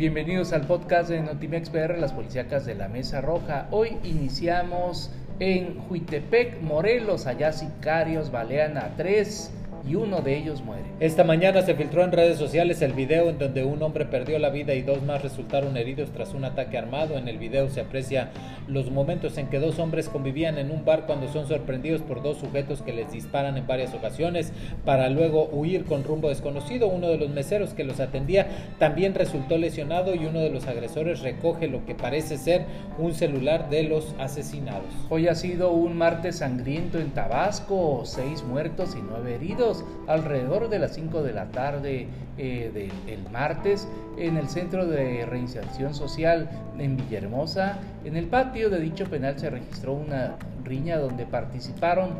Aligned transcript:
Bienvenidos 0.00 0.54
al 0.54 0.66
podcast 0.66 1.10
de 1.10 1.20
Notimex 1.20 1.68
PR, 1.68 1.98
las 1.98 2.14
policíacas 2.14 2.64
de 2.64 2.74
la 2.74 2.88
Mesa 2.88 3.20
Roja. 3.20 3.68
Hoy 3.70 3.98
iniciamos 4.02 5.10
en 5.40 5.76
Huitepec, 5.90 6.62
Morelos. 6.62 7.26
Allá 7.26 7.52
sicarios 7.52 8.30
balean 8.30 8.78
a 8.78 8.96
tres 8.96 9.52
y 9.88 9.94
uno 9.94 10.20
de 10.20 10.36
ellos 10.36 10.62
muere. 10.62 10.84
Esta 11.00 11.24
mañana 11.24 11.62
se 11.62 11.74
filtró 11.74 12.04
en 12.04 12.12
redes 12.12 12.38
sociales 12.38 12.82
el 12.82 12.92
video 12.92 13.28
en 13.28 13.38
donde 13.38 13.64
un 13.64 13.82
hombre 13.82 14.04
perdió 14.04 14.38
la 14.38 14.50
vida 14.50 14.74
y 14.74 14.82
dos 14.82 15.02
más 15.02 15.22
resultaron 15.22 15.76
heridos 15.76 16.10
tras 16.10 16.34
un 16.34 16.44
ataque 16.44 16.78
armado. 16.78 17.16
En 17.16 17.28
el 17.28 17.38
video 17.38 17.68
se 17.68 17.80
aprecia 17.80 18.30
los 18.68 18.90
momentos 18.90 19.38
en 19.38 19.48
que 19.48 19.58
dos 19.58 19.78
hombres 19.78 20.08
convivían 20.08 20.58
en 20.58 20.70
un 20.70 20.84
bar 20.84 21.06
cuando 21.06 21.28
son 21.28 21.48
sorprendidos 21.48 22.02
por 22.02 22.22
dos 22.22 22.38
sujetos 22.38 22.82
que 22.82 22.92
les 22.92 23.10
disparan 23.12 23.56
en 23.56 23.66
varias 23.66 23.94
ocasiones 23.94 24.52
para 24.84 25.08
luego 25.08 25.48
huir 25.52 25.84
con 25.84 26.04
rumbo 26.04 26.28
desconocido. 26.28 26.88
Uno 26.88 27.08
de 27.08 27.18
los 27.18 27.30
meseros 27.30 27.74
que 27.74 27.84
los 27.84 28.00
atendía 28.00 28.46
también 28.78 29.14
resultó 29.14 29.58
lesionado 29.58 30.14
y 30.14 30.26
uno 30.26 30.40
de 30.40 30.50
los 30.50 30.66
agresores 30.66 31.20
recoge 31.20 31.68
lo 31.68 31.84
que 31.86 31.94
parece 31.94 32.36
ser 32.36 32.64
un 32.98 33.14
celular 33.14 33.70
de 33.70 33.84
los 33.84 34.14
asesinados. 34.18 34.92
Hoy 35.08 35.28
ha 35.28 35.34
sido 35.34 35.72
un 35.72 35.96
martes 35.96 36.36
sangriento 36.36 36.98
en 36.98 37.10
Tabasco, 37.10 38.02
seis 38.04 38.42
muertos 38.42 38.94
y 38.96 39.02
nueve 39.02 39.34
heridos 39.34 39.69
alrededor 40.06 40.68
de 40.68 40.78
las 40.78 40.94
5 40.94 41.22
de 41.22 41.32
la 41.32 41.46
tarde 41.50 42.08
eh, 42.38 42.90
del 43.04 43.32
martes 43.32 43.86
en 44.16 44.36
el 44.36 44.48
Centro 44.48 44.86
de 44.86 45.26
Reinserción 45.26 45.94
Social 45.94 46.48
en 46.78 46.96
Villahermosa. 46.96 47.78
En 48.04 48.16
el 48.16 48.26
patio 48.26 48.70
de 48.70 48.80
dicho 48.80 49.04
penal 49.06 49.38
se 49.38 49.50
registró 49.50 49.94
una 49.94 50.36
riña 50.64 50.98
donde 50.98 51.26
participaron 51.26 52.10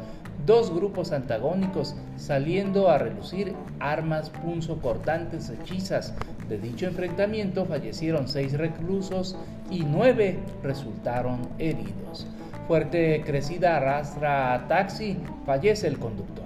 dos 0.46 0.74
grupos 0.74 1.12
antagónicos 1.12 1.94
saliendo 2.16 2.90
a 2.90 2.98
relucir 2.98 3.54
armas 3.78 4.30
punzocortantes 4.30 5.50
hechizas. 5.50 6.14
De 6.48 6.58
dicho 6.58 6.86
enfrentamiento 6.86 7.64
fallecieron 7.66 8.28
seis 8.28 8.56
reclusos 8.56 9.36
y 9.70 9.84
nueve 9.84 10.38
resultaron 10.62 11.40
heridos. 11.58 12.26
Fuerte 12.66 13.22
crecida 13.24 13.76
arrastra 13.76 14.54
a 14.54 14.68
taxi, 14.68 15.16
fallece 15.44 15.86
el 15.86 15.98
conductor. 15.98 16.39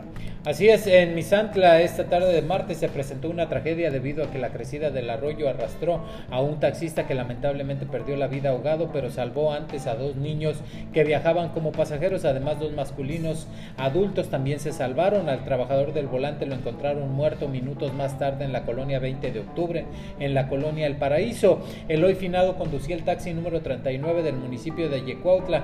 Así 0.46 0.68
es, 0.68 0.86
en 0.86 1.14
Misantla 1.14 1.80
esta 1.80 2.04
tarde 2.04 2.30
de 2.30 2.42
martes 2.42 2.76
se 2.76 2.90
presentó 2.90 3.30
una 3.30 3.48
tragedia 3.48 3.90
debido 3.90 4.22
a 4.22 4.30
que 4.30 4.38
la 4.38 4.50
crecida 4.50 4.90
del 4.90 5.08
arroyo 5.08 5.48
arrastró 5.48 6.04
a 6.30 6.42
un 6.42 6.60
taxista 6.60 7.06
que 7.06 7.14
lamentablemente 7.14 7.86
perdió 7.86 8.14
la 8.16 8.26
vida 8.26 8.50
ahogado, 8.50 8.90
pero 8.92 9.08
salvó 9.08 9.54
antes 9.54 9.86
a 9.86 9.94
dos 9.94 10.16
niños 10.16 10.58
que 10.92 11.02
viajaban 11.02 11.48
como 11.48 11.72
pasajeros, 11.72 12.26
además 12.26 12.60
dos 12.60 12.72
masculinos 12.72 13.46
adultos 13.78 14.28
también 14.28 14.60
se 14.60 14.72
salvaron. 14.72 15.30
Al 15.30 15.46
trabajador 15.46 15.94
del 15.94 16.08
volante 16.08 16.44
lo 16.44 16.56
encontraron 16.56 17.10
muerto 17.10 17.48
minutos 17.48 17.94
más 17.94 18.18
tarde 18.18 18.44
en 18.44 18.52
la 18.52 18.66
colonia 18.66 18.98
20 18.98 19.32
de 19.32 19.40
octubre, 19.40 19.86
en 20.20 20.34
la 20.34 20.48
colonia 20.48 20.86
El 20.86 20.96
Paraíso. 20.96 21.64
El 21.88 22.04
hoy 22.04 22.16
finado 22.16 22.56
conducía 22.56 22.96
el 22.96 23.04
taxi 23.04 23.32
número 23.32 23.62
39 23.62 24.22
del 24.22 24.36
municipio 24.36 24.90
de 24.90 25.06
Yecuautla 25.06 25.62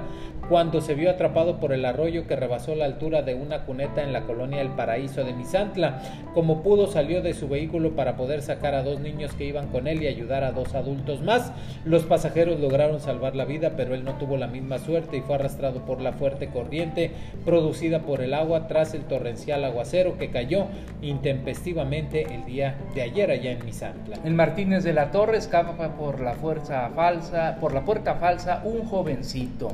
cuando 0.49 0.81
se 0.81 0.95
vio 0.95 1.11
atrapado 1.11 1.61
por 1.61 1.75
el 1.75 1.85
arroyo 1.85 2.27
que 2.27 2.35
rebasó 2.35 2.75
la 2.75 2.87
altura 2.87 3.21
de 3.21 3.35
una 3.35 3.67
cuneta 3.67 4.03
en 4.03 4.15
la 4.15 4.23
colonia 4.23 4.63
El 4.63 4.70
Paraíso 4.71 5.25
de 5.25 5.33
Misantla. 5.33 6.03
Como 6.35 6.63
pudo 6.63 6.87
salió 6.87 7.23
de 7.23 7.35
su 7.35 7.49
vehículo 7.49 7.97
para 7.97 8.17
poder 8.17 8.43
sacar 8.43 8.75
a 8.75 8.83
dos 8.83 9.01
niños 9.01 9.33
que 9.35 9.45
iban 9.45 9.69
con 9.69 9.87
él 9.87 10.03
y 10.03 10.07
ayudar 10.07 10.45
a 10.45 10.53
dos 10.53 10.75
adultos 10.75 11.23
más. 11.23 11.53
Los 11.85 12.05
pasajeros 12.05 12.61
lograron 12.61 13.01
salvar 13.01 13.37
la 13.37 13.45
vida, 13.45 13.73
pero 13.77 13.95
él 13.95 14.05
no 14.05 14.15
tuvo 14.15 14.37
la 14.37 14.47
misma 14.47 14.79
suerte 14.79 15.17
y 15.17 15.21
fue 15.21 15.35
arrastrado 15.37 15.81
por 15.85 16.01
la 16.01 16.13
fuerte 16.13 16.49
corriente 16.49 17.11
producida 17.45 18.01
por 18.01 18.21
el 18.21 18.35
agua 18.35 18.69
tras 18.69 18.95
el 18.95 19.03
torrencial 19.03 19.65
aguacero 19.65 20.19
que 20.19 20.31
cayó 20.31 20.67
intempestivamente 21.03 22.35
el 22.35 22.45
día 22.45 22.77
de 22.95 23.03
ayer 23.03 23.31
allá 23.31 23.53
en 23.53 23.65
Misantla. 23.65 24.17
En 24.25 24.37
Martínez 24.37 24.85
de 24.85 24.93
la 24.93 25.11
Torre 25.11 25.39
escapa 25.39 25.97
por 25.97 26.21
la 26.21 26.35
fuerza 26.35 26.91
falsa, 26.95 27.57
por 27.61 27.75
la 27.75 27.85
puerta 27.85 28.15
falsa 28.17 28.63
un 28.65 28.85
jovencito. 28.85 29.73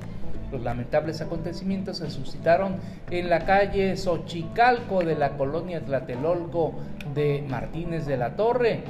Los 0.56 0.64
lamentables 0.64 1.20
acontecimientos 1.20 1.98
se 1.98 2.10
suscitaron 2.10 2.76
en 3.10 3.28
la 3.28 3.44
calle 3.44 3.94
Xochicalco 3.94 5.04
de 5.04 5.14
la 5.14 5.36
colonia 5.36 5.84
Tlatelolco 5.84 6.72
de 7.14 7.44
Martínez 7.46 8.06
de 8.06 8.16
la 8.16 8.36
Torre. 8.36 8.80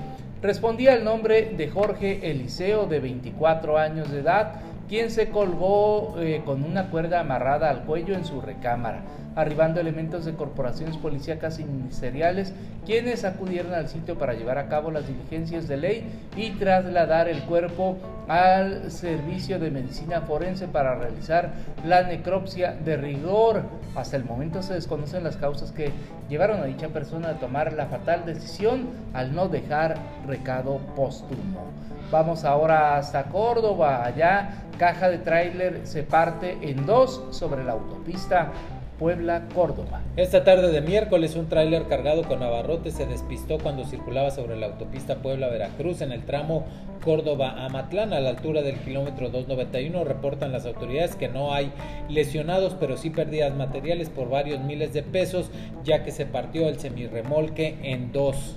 Respondía 0.41 0.94
el 0.94 1.03
nombre 1.03 1.55
de 1.56 1.69
Jorge 1.69 2.31
Eliseo, 2.31 2.87
de 2.87 3.00
24 3.00 3.78
años 3.78 4.12
de 4.12 4.21
edad, 4.21 4.60
quien 4.89 5.11
se 5.11 5.31
colgó 5.31 6.17
eh, 6.19 6.43
con 6.45 6.65
una 6.65 6.91
cuerda 6.91 7.21
amarrada 7.21 7.71
al 7.71 7.85
cuello 7.85 8.15
en 8.15 8.25
su 8.25 8.41
recámara 8.41 9.03
arribando 9.37 9.81
elementos 9.81 10.25
de 10.25 10.35
corporaciones 10.35 10.97
policíacas 10.97 11.61
y 11.61 11.65
ministeriales, 11.65 12.55
quienes 12.87 13.25
acudieron 13.25 13.75
al 13.75 13.89
sitio 13.89 14.19
para 14.19 14.33
llevar 14.33 14.57
a 14.57 14.69
cabo 14.69 14.91
las 14.91 15.07
diligencias 15.07 15.69
de 15.69 15.77
ley 15.77 16.11
y 16.37 16.53
trasladar 16.53 17.29
el 17.29 17.43
cuerpo 17.43 17.99
al 18.29 18.91
servicio 18.91 19.59
de 19.59 19.71
medicina 19.71 20.23
forense 20.23 20.67
para 20.69 20.95
realizar 20.95 21.53
la 21.85 22.03
necropsia 22.05 22.73
de 22.73 22.97
rigor. 22.97 23.63
Hasta 23.95 24.17
el 24.17 24.25
momento 24.25 24.63
se 24.63 24.73
desconocen 24.73 25.23
las 25.23 25.37
causas 25.37 25.71
que 25.71 25.93
llevaron 26.31 26.63
a 26.63 26.65
dicha 26.65 26.89
persona 26.89 27.29
a 27.29 27.39
tomar 27.39 27.75
la 27.75 27.87
fatal 27.87 28.25
decisión 28.25 28.89
al 29.13 29.35
no 29.35 29.49
dejar 29.49 29.99
recado 30.27 30.79
póstumo. 30.97 31.67
Vamos 32.11 32.45
ahora 32.45 32.97
hasta 32.97 33.25
Córdoba, 33.25 34.05
allá 34.05 34.63
caja 34.78 35.09
de 35.09 35.19
tráiler 35.19 35.81
se 35.84 36.03
parte 36.03 36.59
en 36.62 36.87
dos 36.87 37.22
sobre 37.31 37.64
la 37.64 37.72
autopista 37.72 38.53
Puebla-Córdoba. 38.98 40.00
Esta 40.16 40.42
tarde 40.44 40.72
de 40.72 40.81
miércoles 40.81 41.37
un 41.37 41.48
tráiler 41.48 41.87
cargado 41.87 42.25
con 42.25 42.42
abarrotes 42.42 42.94
se 42.94 43.06
despistó 43.06 43.59
cuando 43.59 43.84
circulaba 43.84 44.31
sobre 44.31 44.56
la 44.56 44.66
autopista 44.66 45.16
Puebla-Veracruz 45.16 46.00
en 46.00 46.12
el 46.12 46.25
tramo 46.25 46.64
Córdoba-Amatlán 47.04 48.14
a 48.14 48.20
la 48.20 48.31
altura 48.31 48.62
del 48.62 48.76
kilómetro 48.76 49.28
291. 49.28 50.04
Reportan 50.04 50.53
las 50.53 50.64
autoridades 50.64 51.14
que 51.14 51.28
no 51.28 51.53
hay 51.53 51.72
lesionados 52.08 52.75
pero 52.81 52.97
sí 52.97 53.10
pérdidas 53.10 53.54
materiales 53.54 54.08
por 54.08 54.31
varios 54.31 54.60
miles 54.60 54.94
de 54.94 55.03
pesos 55.03 55.50
ya 55.84 56.03
que 56.03 56.10
se 56.10 56.25
partió 56.25 56.69
el 56.69 56.78
semirremolque 56.78 57.76
en 57.82 58.12
dos. 58.12 58.56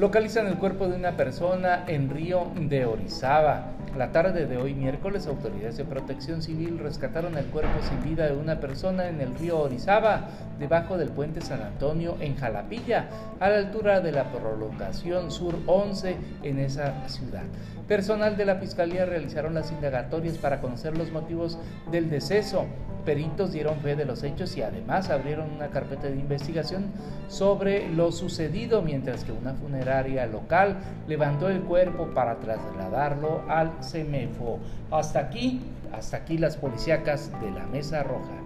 Localizan 0.00 0.46
el 0.46 0.56
cuerpo 0.56 0.88
de 0.88 0.96
una 0.96 1.18
persona 1.18 1.84
en 1.86 2.08
Río 2.08 2.50
de 2.58 2.86
Orizaba. 2.86 3.72
La 3.98 4.12
tarde 4.12 4.46
de 4.46 4.56
hoy 4.56 4.72
miércoles, 4.72 5.26
autoridades 5.26 5.76
de 5.76 5.84
protección 5.84 6.40
civil 6.40 6.78
rescataron 6.78 7.36
el 7.36 7.44
cuerpo 7.44 7.82
sin 7.82 8.02
vida 8.02 8.26
de 8.26 8.34
una 8.34 8.60
persona 8.60 9.08
en 9.08 9.20
el 9.20 9.34
río 9.34 9.58
Orizaba, 9.58 10.28
debajo 10.58 10.96
del 10.96 11.10
puente 11.10 11.42
San 11.42 11.60
Antonio 11.60 12.16
en 12.20 12.34
Jalapilla, 12.34 13.10
a 13.40 13.50
la 13.50 13.58
altura 13.58 14.00
de 14.00 14.12
la 14.12 14.32
prolongación 14.32 15.30
sur 15.30 15.56
11 15.66 16.16
en 16.44 16.60
esa 16.60 17.06
ciudad. 17.06 17.42
Personal 17.86 18.38
de 18.38 18.46
la 18.46 18.54
Fiscalía 18.54 19.04
realizaron 19.04 19.52
las 19.52 19.70
indagatorias 19.70 20.38
para 20.38 20.62
conocer 20.62 20.96
los 20.96 21.12
motivos 21.12 21.58
del 21.92 22.08
deceso. 22.08 22.64
Peritos 23.04 23.52
dieron 23.52 23.78
fe 23.80 23.96
de 23.96 24.04
los 24.04 24.22
hechos 24.22 24.56
y 24.56 24.62
además 24.62 25.10
abrieron 25.10 25.50
una 25.50 25.68
carpeta 25.68 26.08
de 26.08 26.16
investigación 26.16 26.86
sobre 27.28 27.88
lo 27.90 28.12
sucedido, 28.12 28.82
mientras 28.82 29.24
que 29.24 29.32
una 29.32 29.54
funeraria 29.54 30.26
local 30.26 30.78
levantó 31.08 31.48
el 31.48 31.60
cuerpo 31.62 32.08
para 32.14 32.36
trasladarlo 32.36 33.42
al 33.48 33.72
CEMEFO. 33.82 34.58
Hasta 34.90 35.20
aquí, 35.20 35.60
hasta 35.92 36.18
aquí 36.18 36.38
las 36.38 36.56
policíacas 36.56 37.30
de 37.40 37.50
la 37.50 37.66
Mesa 37.66 38.02
Roja. 38.02 38.40